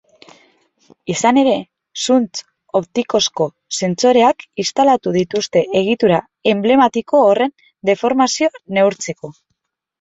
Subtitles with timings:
[1.13, 1.51] Izan ere,
[2.05, 2.41] zuntz
[2.79, 3.47] optikozko
[3.81, 6.21] sentsoreak instalatu dituzte egitura
[6.55, 7.57] enblematiko horren
[7.93, 9.35] deformazioa neurtzeko.